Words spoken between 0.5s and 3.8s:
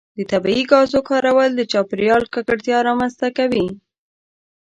ګازو کارول د چاپیریال ککړتیا رامنځته کوي.